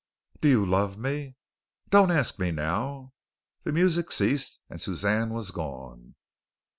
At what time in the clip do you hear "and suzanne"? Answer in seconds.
4.67-5.29